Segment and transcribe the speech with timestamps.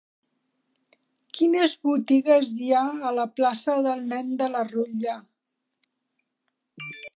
[1.39, 5.17] Quines botigues hi ha a la plaça del Nen de la Rutlla?